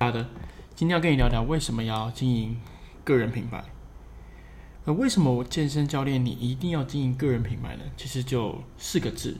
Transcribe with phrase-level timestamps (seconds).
[0.00, 0.28] 好的，
[0.76, 2.56] 今天要跟你聊聊为什么要经营
[3.02, 3.64] 个人品牌。
[4.84, 7.82] 呃，为什么我健身教练你一定要经营个人品牌呢？
[7.96, 9.36] 其实就四个字，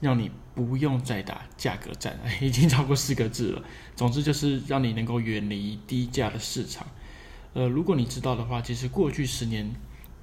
[0.00, 3.62] 让你不用再打价格战， 已经超过四个字了。
[3.94, 6.84] 总之就是让你能够远离低价的市场。
[7.54, 9.72] 呃，如果你知道的话，其实过去十年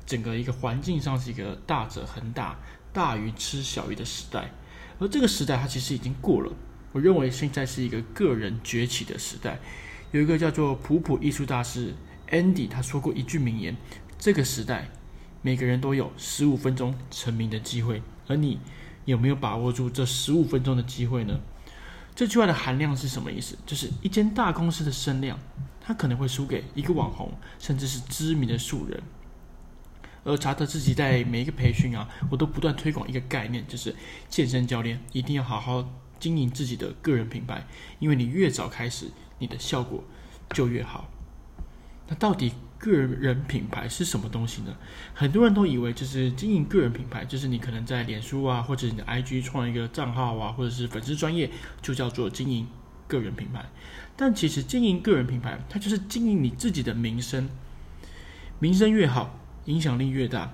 [0.06, 2.60] 整个一个环境上是一个大者恒大、
[2.92, 4.52] 大鱼吃小鱼的时代，
[5.00, 6.52] 而这个时代它其实已经过了。
[6.92, 9.60] 我认为现在是一个个人崛起的时代。
[10.12, 11.94] 有一个叫做普普艺术大师
[12.30, 13.76] Andy，他说过一句名言
[14.18, 14.90] ：“这个时代，
[15.42, 18.60] 每个人都有十五分钟成名的机会，而你
[19.06, 21.40] 有没有把握住这十五分钟的机会呢？”
[22.16, 23.58] 这句话的含量是什么意思？
[23.66, 25.38] 就是一间大公司的声量，
[25.82, 29.04] 它可能会输给一个网红，甚至是知名的素人。
[30.24, 33.96] 而查德自己在每一个培训啊，我都不断推广一个概念，就是
[34.30, 35.88] 健身教练一定要好好。
[36.20, 37.66] 经营自己的个人品牌，
[38.00, 39.08] 因为你越早开始，
[39.40, 40.04] 你的效果
[40.52, 41.10] 就越好。
[42.08, 44.76] 那到底个人品牌是什么东西呢？
[45.14, 51.50] 很多人都以为就是经营个人品牌，就是你可能在脸书啊，或者你的 IG 创一个账号啊，或者是粉丝专业，
[51.82, 52.68] 就叫做经营
[53.08, 53.66] 个人品牌。
[54.16, 57.50] 但其实经营个人品牌，它就是经营你自己的名声，
[58.60, 60.54] 名声越好，影响力越大。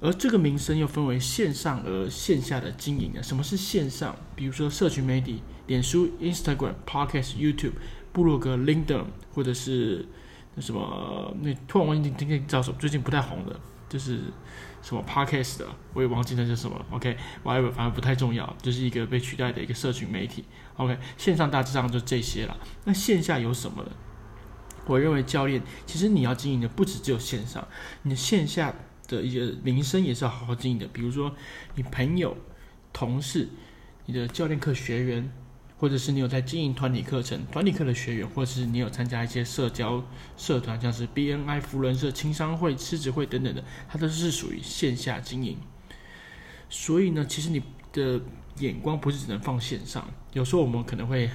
[0.00, 3.22] 而这个名声又分为线上和线下的经营啊。
[3.22, 4.14] 什么是线上？
[4.36, 7.72] 比如说社群媒体，脸书、Instagram、Podcast、YouTube、
[8.12, 10.06] 部落格、LinkedIn，或者是
[10.54, 14.20] 那什么那突然忘记今天叫什么，最近不太红的，就是
[14.82, 16.86] 什么 Podcast 的，我也忘记那是什么了。
[16.90, 20.44] OK，whatever，反正不太重要，就是一个被取代的一个社群媒体。
[20.76, 22.56] OK，线上大致上就这些了。
[22.84, 23.90] 那线下有什么呢？
[24.86, 27.66] 我认为教练其实你要经营的不止只有线上，
[28.02, 28.74] 你的线下。
[29.06, 31.34] 的一些名声也是要好好经营的，比如说
[31.74, 32.36] 你朋友、
[32.92, 33.48] 同事、
[34.06, 35.32] 你的教练课学员，
[35.76, 40.02] 或者是你有在经营团体课程、团体课的学员，或者是你有参加一些社交
[40.36, 45.58] 社团，像是 BNI 扶轮社、青商会、狮子会等等的，它都是属于线下经营。
[46.70, 47.62] 所以呢，其实你
[47.92, 48.20] 的
[48.58, 51.28] 眼光不是只能放线上，有时候我们可能会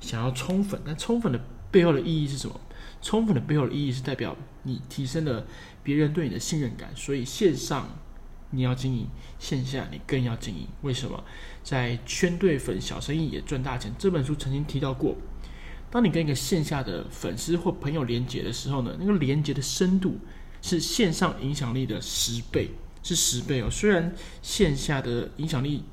[0.00, 2.60] 想要冲粉，但冲粉的背后的意义是什么？
[3.02, 5.46] 充分的背后的意义是代表你提升了
[5.82, 7.88] 别人对你的信任感，所以线上
[8.50, 9.06] 你要经营，
[9.38, 10.66] 线下你更要经营。
[10.82, 11.24] 为什么？
[11.62, 15.16] 在《圈对粉，小生意也赚大钱》这本书曾经提到过，
[15.90, 20.18] 当你跟一个线下的粉丝或朋友连接的时候呢，那个连接的深度
[20.60, 22.68] 是线上影响力的十倍，
[23.02, 23.70] 是十倍哦。
[23.70, 25.84] 虽然线下的影响力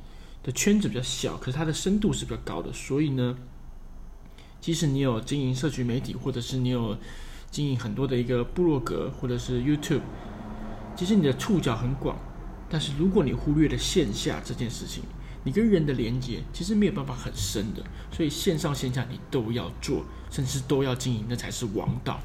[0.43, 3.37] 的圈子比较小，可是它的深度是比较高的，所以呢。
[4.59, 6.97] 即使你有经营社群媒体，或者是你有
[7.49, 10.01] 经营很多的一个部落格，或者是 YouTube，
[10.95, 12.17] 其实你的触角很广，
[12.69, 15.03] 但是如果你忽略了线下这件事情，
[15.43, 17.81] 你跟人的连接其实没有办法很深的。
[18.11, 22.19] 所以线上线下你都要做，甚至都要经营，那才是王道。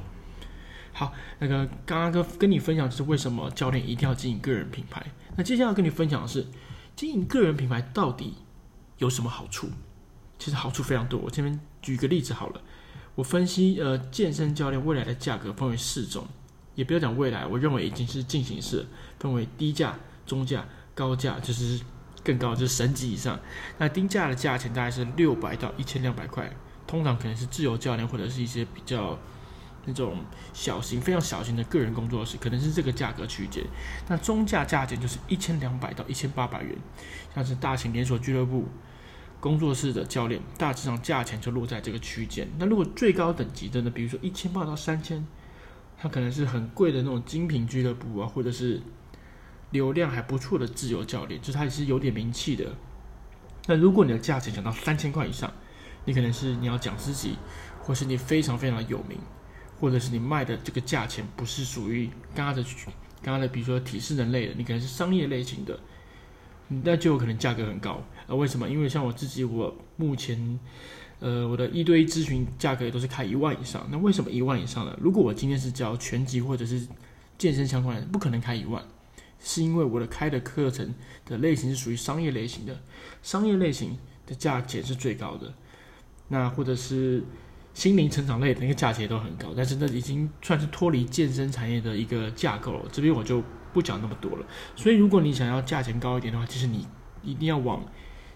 [0.93, 5.05] 好，那个刚刚跟跟你分享就是为什么教练一定要经营个人品牌。
[5.37, 6.47] 那接下来要跟你分享的是，
[6.97, 8.35] 经营个人品牌到底
[8.99, 9.69] 有什么好处？
[10.43, 11.21] 其实好处非常多。
[11.21, 12.61] 我这边举个例子好了，
[13.15, 16.27] 我分析呃健身教练未来的价格分为四种，
[16.75, 18.85] 也不要讲未来，我认为已经是进行式，
[19.21, 20.67] 分为低价、中价、
[20.97, 21.81] 高价，就是
[22.25, 23.39] 更高，就是神级以上。
[23.79, 26.53] 那低价的价钱大概是六百到一千两百块，
[26.89, 29.17] 通常可能是自由教练或者是一些比较
[29.87, 33.63] 那种小型、非常小型的个人工作室，可能是这个价格区间。
[34.09, 36.77] 那中价价钱就是一千两百到一千八百元，
[37.33, 38.67] 像是大型连锁俱乐部。
[39.43, 42.49] 工作室的教练大致上价钱就落在这个区间。
[42.61, 43.91] 那如果最高等级的呢？
[43.91, 45.27] 比如说一千八到三千，
[45.99, 48.81] 它可能是很贵的那种精品俱乐部啊，或者是
[49.73, 52.73] 流量还不错的自由教练，就是它也是有点名气的。
[53.67, 55.53] 那如果你的价钱讲到三千块以上，
[56.05, 57.37] 你可能是你要讲自己，
[57.81, 59.19] 或是你非常非常有名，
[59.81, 62.63] 或者是你卖的这个价钱不是属于刚刚的
[63.21, 65.81] 刚刚的，比如说体适能类的，你可能是商业类型的。
[66.85, 68.69] 那就有可能价格很高，呃，为什么？
[68.69, 70.59] 因为像我自己，我目前，
[71.21, 73.87] 呃，我的一对一咨询价格也都是开一万以上。
[73.91, 74.99] 那为什么一万以上呢？
[75.01, 76.87] 如果我今天是教拳击或者是
[77.37, 78.83] 健身相关的，不可能开一万，
[79.41, 80.95] 是因为我的开的课程
[81.27, 82.81] 的类型是属于商业类型的，
[83.23, 85.53] 商业类型的价钱是最高的。
[86.29, 87.23] 那或者是
[87.75, 92.85] 心灵成长类的那个价钱都很高，但是那已经算是脱离健身产业的一个架构了。
[92.93, 93.43] 这边我就。
[93.73, 94.47] 不讲那么多了，
[94.77, 96.87] 所以如果你想要价钱高一点的话，其实你
[97.23, 97.85] 一定要往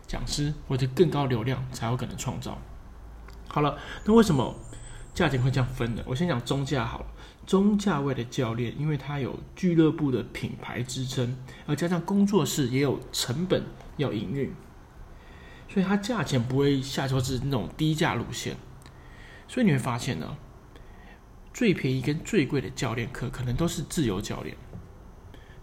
[0.07, 2.59] 讲师或者更高流量才有可能创造。
[3.49, 4.55] 好了，那为什么
[5.15, 6.03] 价钱会这样分呢？
[6.07, 7.07] 我先讲中价好了，
[7.47, 11.37] 中价位的教练，因为他有俱乐部的品牌支撑，
[11.67, 13.63] 而加上工作室也有成本
[13.97, 14.53] 要营运，
[15.69, 18.57] 所以他价钱不会下修至那种低价路线。
[19.49, 20.37] 所以你会发现呢，
[21.55, 24.57] 最便宜跟最贵的教练课可能都是自由教练。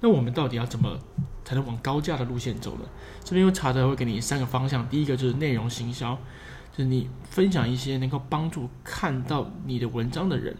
[0.04, 1.00] 那我们到底要怎么
[1.46, 2.82] 才能往高价的路线走呢？
[3.24, 6.14] 这边有查德会给你三个方向，第一个就是内容行销，
[6.74, 10.54] 就是你分享一些能够帮助看到你的文章的人。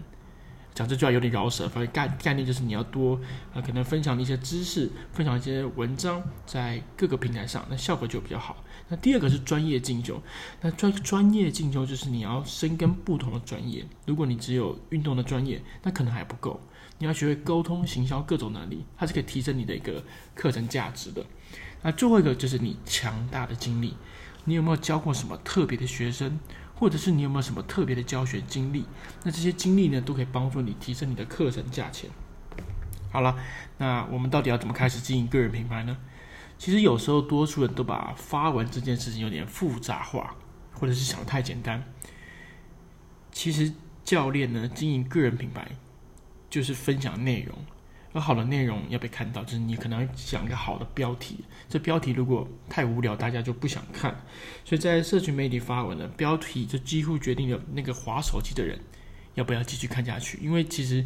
[0.74, 3.20] 讲这句话有点绕舌，反正概概念就是你要多
[3.54, 8.64] 啊，可能分享一些知识，分享一些文章在各个平台上，那效果就比较好。
[8.88, 10.20] 那第二个是专业进修，
[10.62, 13.86] 那专专业进修就是你要深耕不同的专业。
[14.06, 16.60] 如果你只有运动的专业，那可能还不够，
[17.04, 20.02] 你要学会沟通、行销各种能力，它是可以提升你的一个
[20.34, 21.22] 课程价值的。
[21.82, 23.98] 那最后一个就是你强大的经历，
[24.46, 26.40] 你有没有教过什么特别的学生？
[26.74, 28.86] 或者是你有没有什么特别的教学经历？
[29.24, 32.10] 那这些经历呢，都可以帮助你提升你的课程价钱。
[33.12, 33.38] 好了，
[33.80, 35.98] 那我们到底要怎么开始经营个人品牌呢？
[36.58, 40.38] 其实有时候多数人都把发文这件事情有点复杂化，
[40.72, 41.84] 或者是想得太简单。
[43.34, 43.74] 其实
[44.06, 45.68] 教练呢，经营个人品牌
[46.54, 47.58] 就是分享内容。
[48.14, 51.40] 有好的内容要被看到，就是你可能要讲一个好的标题。
[51.68, 54.24] 这标题如果太无聊，大家就不想看。
[54.64, 58.80] 所以在社群媒体发文的标题，就几乎决定了那个划手机的人
[59.34, 60.38] 要不要继续看下去。
[60.44, 61.04] 因为其实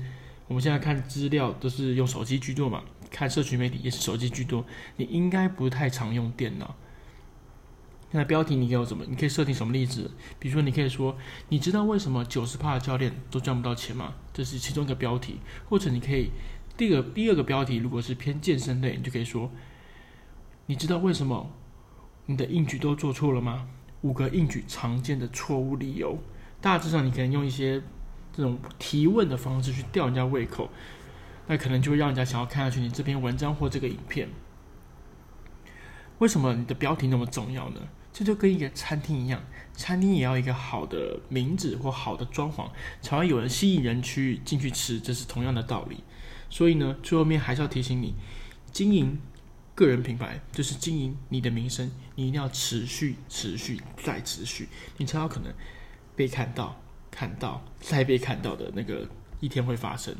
[0.49, 4.65] 我们现在看资料都是用手机居多嘛，看社群媒体也是手机居多。
[4.97, 6.75] 你应该不太常用电脑。
[8.11, 9.03] 那标题你给我怎么？
[9.07, 10.09] 你可以设定什么例子？
[10.39, 11.17] 比如说，你可以说，
[11.49, 14.13] 你知道为什么九十趴的教练都赚不到钱吗？
[14.33, 15.39] 这是其中一个标题。
[15.69, 16.31] 或者你可以。
[16.77, 19.51] 第二个第二个标题，如果是偏健身类，你就可以说：
[20.67, 21.51] 你知道为什么
[22.27, 23.67] 你的硬举都做错了吗？
[24.01, 26.19] 五个硬举常见的错误理由。
[26.61, 27.81] 大致上，你可能用一些
[28.31, 30.69] 这种提问的方式去吊人家胃口，
[31.47, 34.29] 那可能就会让人家想要看下去你这篇文章或这个影片。
[36.19, 37.81] 为什么你的标题那么重要呢？
[38.17, 39.39] 这就跟一个餐厅一样，
[39.75, 42.67] 餐厅也要一个好的名字或好的装潢，
[42.99, 45.97] 才会有人吸引人去进去吃，这是同样的道理。
[46.49, 48.15] 所以呢，最后面还是要提醒你，
[48.71, 49.19] 经营
[49.75, 54.67] 个人品牌就是经营你的名声，你一定要持续、持续再持续，
[54.97, 55.53] 你才有可能
[56.15, 56.81] 被看到、
[57.11, 59.07] 看到再被看到的那个
[59.39, 60.15] 一天会发生。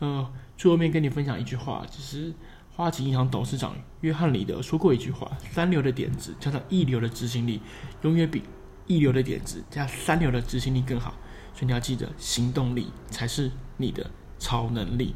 [0.00, 0.28] 呃，
[0.58, 2.34] 最后面跟你分享一句话，就是
[2.74, 7.60] 花旗银行董事长约翰里德说过一句话：三流的点子加上一流的执行力，
[8.00, 8.42] 永远比
[8.86, 11.14] 一流的点子加三流的执行力更好。
[11.54, 15.14] 所以你要记得，行动力才是你的超能力。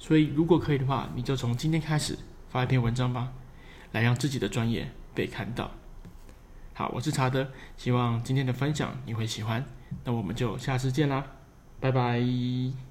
[0.00, 3.32] 所以，如果可以的话，你就从今天开始发一篇文章吧，
[3.92, 5.70] 来让自己的专业被看到。
[6.74, 7.46] 好，我是查德，
[7.76, 9.64] 希望今天的分享你会喜欢。
[10.04, 11.24] 那我们就下次见啦，
[11.78, 12.89] 拜拜。